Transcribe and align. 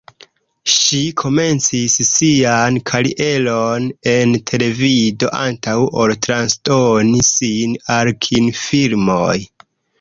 Ŝi 0.75 1.01
komencis 1.21 1.97
sian 2.11 2.79
karieron 2.91 3.85
en 4.15 4.33
televido 4.53 5.31
antaŭ 5.43 5.77
ol 6.01 6.17
transdoni 6.29 7.23
sin 7.31 7.79
al 8.01 8.15
kinfilmoj. 8.29 9.33